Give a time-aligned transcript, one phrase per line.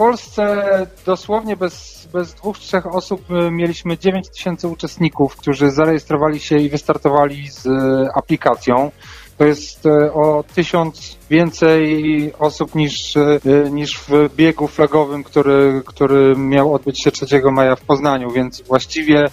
[0.00, 6.56] Polsce dosłownie bez, bez dwóch, trzech osób y, mieliśmy 9 tysięcy uczestników, którzy zarejestrowali się
[6.56, 7.70] i wystartowali z y,
[8.14, 8.90] aplikacją.
[9.38, 13.14] To jest y, o tysiąc więcej osób niż,
[13.70, 19.26] niż w biegu flagowym, który, który miał odbyć się 3 maja w Poznaniu, więc właściwie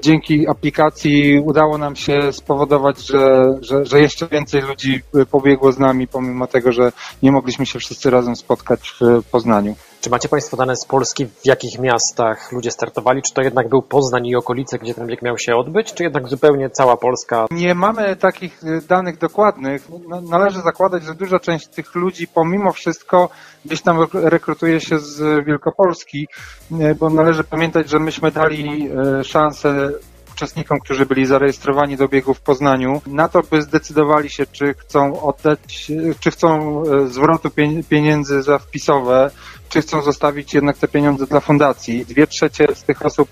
[0.00, 5.00] dzięki aplikacji udało nam się spowodować, że, że, że, jeszcze więcej ludzi
[5.30, 9.76] pobiegło z nami, pomimo tego, że nie mogliśmy się wszyscy razem spotkać w Poznaniu.
[10.00, 13.22] Czy macie Państwo dane z Polski, w jakich miastach ludzie startowali?
[13.22, 16.28] Czy to jednak był Poznań i okolice, gdzie ten bieg miał się odbyć, czy jednak
[16.28, 17.46] zupełnie cała Polska?
[17.50, 19.88] Nie mamy takich y, danych dokładnych.
[20.30, 23.28] Należy zakładać, że duża część tych ludzi pomimo wszystko
[23.64, 26.28] gdzieś tam rekrutuje się z Wielkopolski,
[26.72, 29.90] y, bo należy pamiętać, że myśmy dali y, szansę
[30.32, 35.22] uczestnikom, którzy byli zarejestrowani do biegu w Poznaniu, na to, by zdecydowali się, czy chcą
[35.22, 37.50] oddać, czy chcą zwrotu
[37.88, 39.30] pieniędzy za wpisowe,
[39.68, 42.06] czy chcą zostawić jednak te pieniądze dla fundacji.
[42.06, 43.28] Dwie trzecie z tych osób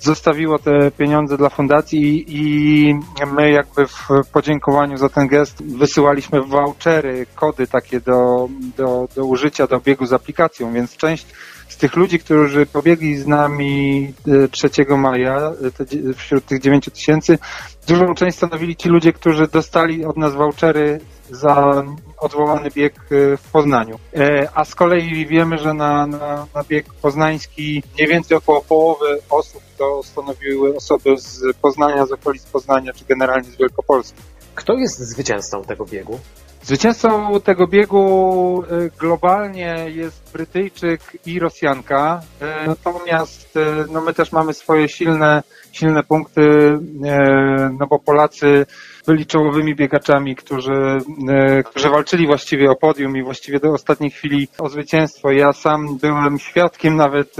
[0.00, 2.94] zostawiło te pieniądze dla fundacji i
[3.36, 9.66] my jakby w podziękowaniu za ten gest wysyłaliśmy vouchery, kody takie do, do, do użycia,
[9.66, 11.26] do biegu z aplikacją, więc część
[11.68, 14.12] z tych ludzi, którzy pobiegli z nami
[14.50, 15.52] 3 e, maja,
[16.10, 17.38] e, wśród tych 9 tysięcy,
[17.86, 21.84] dużą część stanowili ci ludzie, którzy dostali od nas vouchery za
[22.18, 23.98] odwołany bieg e, w Poznaniu.
[24.54, 29.62] A z kolei wiemy, że na, na, na bieg poznański mniej więcej około połowy osób
[29.78, 34.18] to stanowiły osoby z Poznania, z okolic Poznania, czy generalnie z Wielkopolski.
[34.54, 36.20] Kto jest zwycięzcą tego biegu?
[36.64, 43.60] Zwycięzcą tego biegu y, globalnie jest Brytyjczyk i Rosjanka, y, natomiast y,
[43.92, 45.42] no my też mamy swoje silne,
[45.72, 46.40] silne punkty,
[47.78, 48.66] no bo Polacy
[49.06, 50.98] byli czołowymi biegaczami, którzy,
[51.64, 55.30] którzy walczyli właściwie o podium i właściwie do ostatniej chwili o zwycięstwo.
[55.30, 57.36] Ja sam byłem świadkiem nawet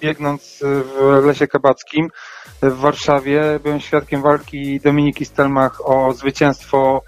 [0.00, 2.08] biegnąc w Lesie Kabackim
[2.62, 7.02] w Warszawie, byłem świadkiem walki Dominiki Stelmach o zwycięstwo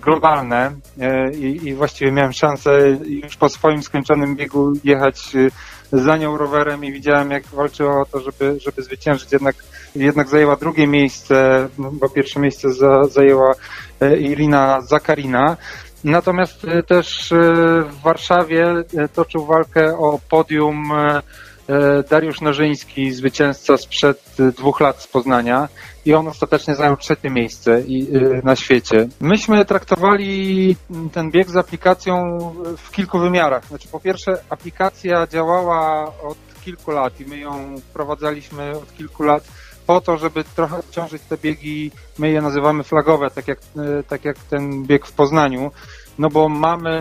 [0.00, 5.48] globalne e, i, właściwie miałem szansę już po swoim skończonym biegu jechać e,
[5.98, 9.32] za nią rowerem i widziałem, jak walczyła o to, żeby, żeby zwyciężyć.
[9.32, 9.56] Jednak,
[9.96, 13.54] jednak zajęła drugie miejsce, bo pierwsze miejsce za, zajęła
[14.20, 15.56] Irina Zakarina.
[16.04, 17.32] Natomiast też
[17.90, 18.66] w Warszawie
[19.14, 21.22] toczył walkę o podium E,
[22.10, 25.68] Dariusz Nożyński, zwycięzca sprzed e, dwóch lat z Poznania
[26.06, 27.82] i on ostatecznie zajął trzecie miejsce e,
[28.44, 29.08] na świecie.
[29.20, 30.76] Myśmy traktowali
[31.12, 32.14] ten bieg z aplikacją
[32.76, 33.66] w kilku wymiarach.
[33.66, 39.44] Znaczy po pierwsze aplikacja działała od kilku lat i my ją wprowadzaliśmy od kilku lat
[39.86, 43.58] po to, żeby trochę odciążyć te biegi, my je nazywamy flagowe, tak jak,
[44.08, 45.70] tak jak ten bieg w Poznaniu,
[46.18, 47.00] no bo mamy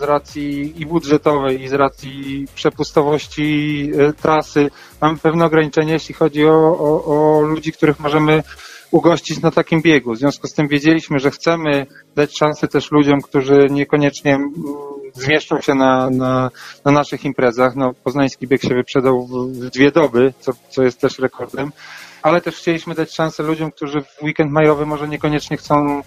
[0.00, 4.70] z racji i budżetowej, i z racji przepustowości e, trasy,
[5.00, 8.42] mamy pewne ograniczenia, jeśli chodzi o, o, o ludzi, których możemy
[8.90, 10.14] ugościć na takim biegu.
[10.14, 11.86] W związku z tym wiedzieliśmy, że chcemy
[12.16, 14.52] dać szansę też ludziom, którzy niekoniecznie mm,
[15.14, 16.50] zmieszczą się na, na,
[16.84, 17.76] na naszych imprezach.
[17.76, 21.72] No, poznański bieg się wyprzedał w, w dwie doby, co, co jest też rekordem,
[22.22, 26.02] ale też chcieliśmy dać szansę ludziom, którzy w weekend majowy może niekoniecznie chcą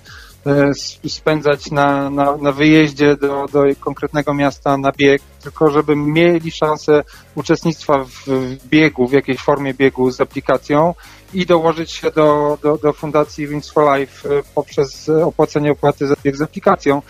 [1.08, 7.04] spędzać na, na, na wyjeździe do, do konkretnego miasta na bieg, tylko żeby mieli szansę
[7.36, 8.28] uczestnictwa w
[8.68, 10.94] biegu, w jakiejś formie biegu z aplikacją
[11.34, 16.16] i dołożyć się do, do, do Fundacji Wings for Life e, poprzez opłacenie opłaty za
[16.24, 17.02] bieg z aplikacją.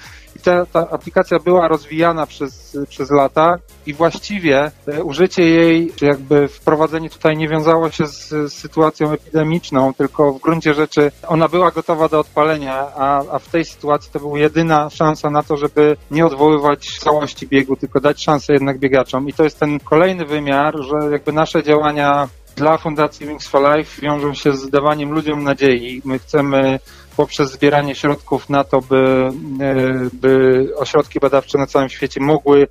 [0.44, 3.56] Ta, ta aplikacja była rozwijana przez, przez lata
[3.86, 9.12] i właściwie e, użycie jej, czy jakby wprowadzenie tutaj nie wiązało się z, z sytuacją
[9.12, 14.12] epidemiczną, tylko w gruncie rzeczy ona była gotowa do odpalenia, a, a w tej sytuacji
[14.12, 18.80] to była jedyna szansa na to, żeby nie odwoływać całości biegu, tylko dać szansę jednak
[18.80, 19.30] biegaczom.
[19.30, 24.02] I to jest ten kolejny wymiar, że jakby nasze działania dla Fundacji Wings for Life
[24.02, 26.02] wiążą się z dawaniem ludziom nadziei.
[26.06, 26.80] My chcemy
[27.18, 29.30] poprzez zbieranie środków na to, by,
[29.62, 32.68] e, by ośrodki badawcze na całym świecie mogły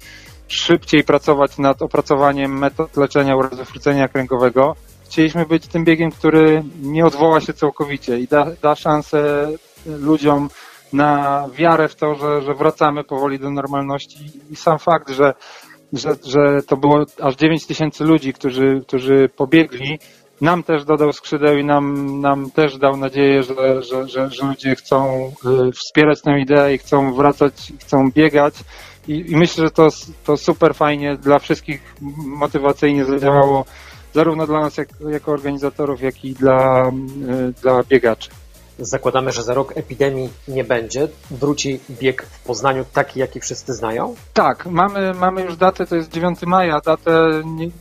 [0.48, 4.76] szybciej pracować nad opracowaniem metod leczenia urazu rdzenia kręgowego.
[5.05, 9.49] Chcieliśmy być tym biegiem, który nie odwoła się całkowicie i da, da szansę
[9.87, 10.49] ludziom
[10.93, 15.35] na wiarę w to, że, że wracamy powoli do normalności i sam fakt, że,
[15.93, 19.99] że, że to było aż 9 tysięcy ludzi, którzy, którzy pobiegli,
[20.41, 24.75] nam też dodał skrzydeł i nam, nam też dał nadzieję, że, że, że, że ludzie
[24.75, 25.27] chcą
[25.69, 28.55] y, wspierać tę ideę i chcą wracać, chcą biegać.
[29.09, 29.89] I, i myślę, że to,
[30.25, 31.95] to super fajnie dla wszystkich
[32.27, 33.65] motywacyjnie zadziałało,
[34.15, 38.31] zarówno dla nas jak, jako organizatorów, jak i dla, y, dla biegaczy.
[38.79, 41.09] Zakładamy, że za rok epidemii nie będzie.
[41.31, 44.15] Wróci bieg w Poznaniu taki, jaki wszyscy znają?
[44.33, 46.81] Tak, mamy, mamy już datę, to jest 9 maja.
[46.81, 47.31] Datę,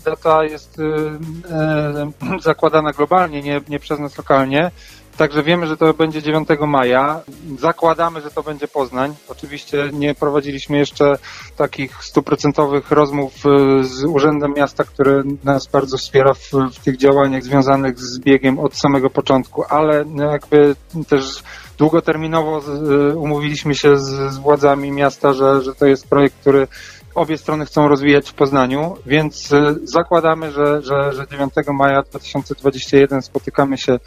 [0.06, 4.72] data jest e, zakładana globalnie, nie, nie przez nas lokalnie.
[5.22, 7.22] Także wiemy, że to będzie 9 maja.
[7.60, 9.16] Zakładamy, że to będzie Poznań.
[9.30, 11.16] Oczywiście nie prowadziliśmy jeszcze
[11.58, 17.44] takich stuprocentowych rozmów e, z Urzędem Miasta, który nas bardzo wspiera w, w tych działaniach
[17.44, 20.76] związanych z biegiem od samego początku, ale no, jakby
[21.08, 21.44] też
[21.78, 26.68] długoterminowo e, umówiliśmy się z, z władzami miasta, że, że to jest projekt, który
[27.16, 33.22] obie strony chcą rozwijać w Poznaniu, więc e, zakładamy, że, że, że 9 maja 2021
[33.22, 34.00] spotykamy się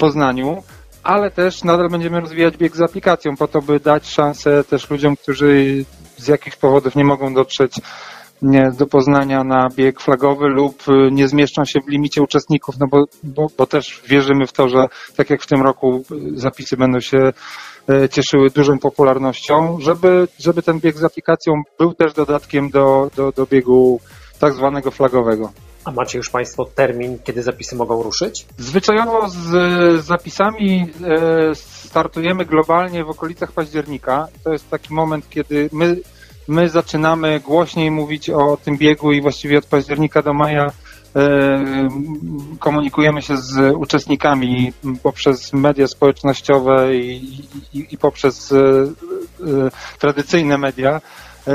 [0.00, 0.62] Poznaniu,
[1.02, 5.16] ale też nadal będziemy rozwijać bieg z aplikacją po to, by dać szansę też ludziom,
[5.16, 5.84] którzy
[6.16, 7.72] z jakichś powodów nie mogą dotrzeć
[8.78, 13.04] do Poznania na bieg flagowy lub y, nie zmieszczą się w limicie uczestników, no bo,
[13.22, 14.86] bo, bo też wierzymy w to, że
[15.16, 17.32] tak jak w tym roku y, zapisy będą się
[17.90, 23.32] y, cieszyły dużą popularnością, żeby, żeby ten bieg z aplikacją był też dodatkiem do, do,
[23.32, 24.00] do biegu
[24.38, 25.52] tak zwanego flagowego.
[25.84, 28.46] A macie już Państwo termin, kiedy zapisy mogą ruszyć?
[28.58, 34.28] Zwyczajowo z zapisami e, startujemy globalnie w okolicach października.
[34.44, 35.96] To jest taki moment, kiedy my,
[36.48, 40.66] my zaczynamy głośniej mówić o tym biegu i właściwie od października do maja
[41.16, 41.88] e,
[42.58, 44.72] komunikujemy się z uczestnikami
[45.02, 47.40] poprzez media społecznościowe i,
[47.72, 48.56] i, i poprzez e,
[49.98, 51.00] tradycyjne media.
[51.46, 51.52] E,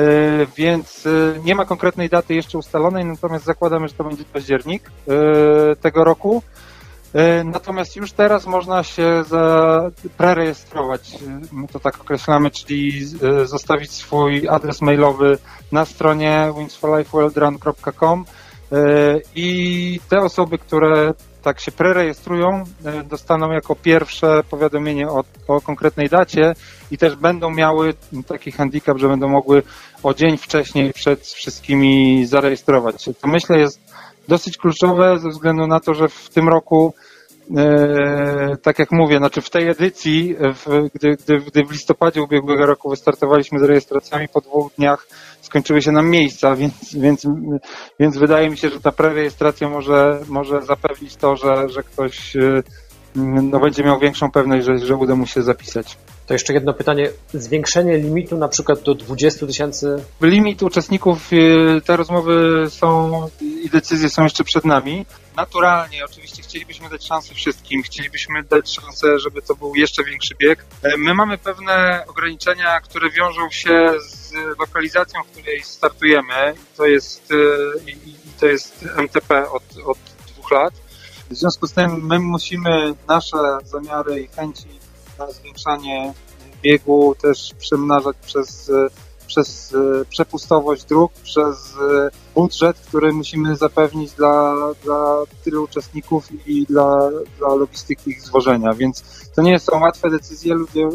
[0.58, 1.10] więc e,
[1.44, 6.42] nie ma konkretnej daty jeszcze ustalonej, natomiast zakładamy, że to będzie październik e, tego roku.
[7.46, 9.24] Natomiast już teraz można się
[10.18, 11.18] prerejestrować,
[11.52, 13.06] my to tak określamy, czyli
[13.46, 15.38] zostawić swój adres mailowy
[15.72, 18.26] na stronie wingsforlifeworldrun.com
[19.36, 21.14] i te osoby, które
[21.46, 26.54] tak się prerejestrują, e, dostaną jako pierwsze powiadomienie o, o konkretnej dacie
[26.92, 27.94] i też będą miały
[28.28, 29.64] taki handicap, że będą mogły
[30.04, 33.14] o dzień wcześniej przed wszystkimi zarejestrować się.
[33.14, 33.80] To myślę jest
[34.28, 36.94] dosyć kluczowe ze względu na to, że w tym roku
[38.62, 42.90] tak jak mówię, znaczy w tej edycji, w, gdy, gdy, gdy w listopadzie ubiegłego roku
[42.90, 45.08] wystartowaliśmy z rejestracjami, po dwóch dniach
[45.42, 47.28] skończyły się nam miejsca, więc, więc,
[48.00, 52.64] więc wydaje mi się, że ta prerejestracja może, może zapewnić to, że, że ktoś e,
[53.16, 55.98] no, będzie miał większą pewność, że, że uda mu się zapisać.
[56.28, 57.10] To jeszcze jedno pytanie.
[57.34, 60.04] Zwiększenie limitu na przykład do 20 tysięcy?
[60.22, 65.06] Limit uczestników, y, te rozmowy są i decyzje są jeszcze przed nami.
[65.36, 70.66] Naturalnie, oczywiście chcielibyśmy dać szansę wszystkim, chcielibyśmy dać szansę, żeby to był jeszcze większy bieg.
[70.84, 76.56] E, my mamy pewne ograniczenia, które wiążą się z lokalizacją, w której startujemy.
[76.78, 77.38] To jest, y,
[78.40, 79.98] to jest MTP od, od
[80.28, 80.85] dwóch lat.
[81.30, 84.68] W związku z tym my musimy nasze zamiary i chęci
[85.20, 86.14] na zwiększanie
[86.62, 88.72] biegu też przemnażać przez,
[89.28, 89.76] przez
[90.10, 91.74] przepustowość dróg, przez
[92.36, 98.74] budżet, który musimy zapewnić dla, dla tylu uczestników i dla, dla logistyki ich zwożenia.
[98.74, 99.04] Więc
[99.36, 100.54] to nie są łatwe decyzje.
[100.54, 100.90] Ludzie e,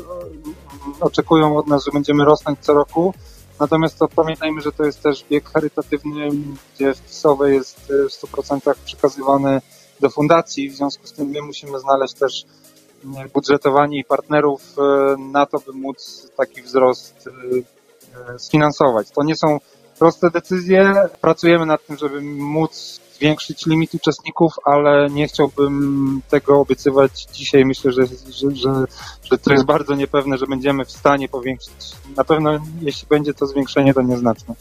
[1.01, 3.15] oczekują od nas, że będziemy rosnąć co roku.
[3.61, 6.29] Natomiast to pamiętajmy, że to jest też bieg charytatywny,
[6.75, 9.61] gdzie wpisowe jest w 100% przekazywany
[10.01, 10.71] do fundacji.
[10.71, 12.45] W związku z tym my musimy znaleźć też
[13.35, 17.29] budżetowanie i partnerów e, na to, by móc taki wzrost
[18.33, 19.11] e, sfinansować.
[19.11, 19.59] To nie są
[19.99, 20.95] proste decyzje.
[21.21, 27.65] Pracujemy nad tym, żeby móc zwiększyć limit uczestników, ale nie chciałbym tego obiecywać dzisiaj.
[27.65, 28.85] Myślę, że, że, że,
[29.23, 31.93] że to jest bardzo niepewne, że będziemy w stanie powiększyć.
[32.17, 34.55] Na pewno, jeśli będzie to zwiększenie, to nieznaczne.